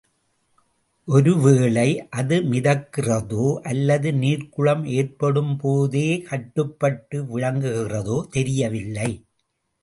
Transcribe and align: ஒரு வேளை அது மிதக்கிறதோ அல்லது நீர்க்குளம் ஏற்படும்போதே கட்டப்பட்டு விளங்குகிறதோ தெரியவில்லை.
ஒரு 1.07 1.33
வேளை 1.41 1.89
அது 2.19 2.37
மிதக்கிறதோ 2.53 3.45
அல்லது 3.63 4.11
நீர்க்குளம் 4.23 4.83
ஏற்படும்போதே 4.95 6.07
கட்டப்பட்டு 6.31 7.19
விளங்குகிறதோ 7.31 8.17
தெரியவில்லை. 8.31 9.11